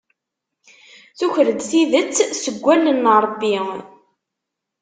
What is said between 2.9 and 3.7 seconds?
n Ṛebbi.